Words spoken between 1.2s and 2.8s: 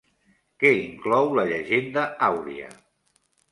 la Llegenda àuria?